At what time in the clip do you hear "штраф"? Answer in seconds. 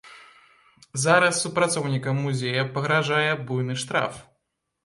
3.83-4.13